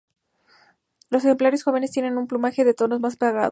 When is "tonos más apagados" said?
2.73-3.49